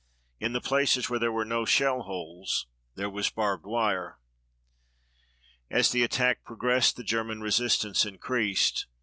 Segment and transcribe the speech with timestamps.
[0.39, 2.65] In the places where there were no shell holes
[2.95, 4.17] there was barbed wire.
[5.69, 8.87] As the attack progressed the German resistance increased.